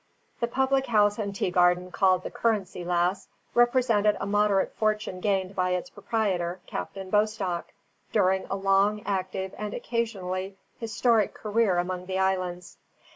The 0.39 0.47
public 0.47 0.87
house 0.87 1.19
and 1.19 1.35
tea 1.35 1.51
garden 1.51 1.91
called 1.91 2.23
the 2.23 2.31
Currency 2.31 2.83
Lass 2.83 3.27
represented 3.53 4.17
a 4.19 4.25
moderate 4.25 4.73
fortune 4.73 5.19
gained 5.19 5.55
by 5.55 5.75
its 5.75 5.91
proprietor, 5.91 6.59
Captain 6.65 7.11
Bostock, 7.11 7.65
during 8.11 8.47
a 8.49 8.55
long, 8.55 9.03
active, 9.05 9.53
and 9.59 9.75
occasionally 9.75 10.57
historic 10.79 11.35
career 11.35 11.77
among 11.77 12.07
the 12.07 12.17
islands. 12.17 12.77